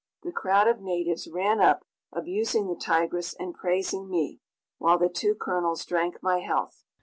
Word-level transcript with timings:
The 0.23 0.31
crowd 0.31 0.67
of 0.67 0.81
natives 0.81 1.27
ran 1.27 1.59
up, 1.61 1.85
abusing 2.11 2.65
the 2.65 2.75
tigress 2.75 3.35
and 3.35 3.53
praising 3.53 4.09
me, 4.09 4.39
while 4.79 4.97
the 4.97 5.09
two 5.09 5.35
colonels 5.35 5.85
drank 5.85 6.23
my 6.23 6.39
health. 6.39 6.83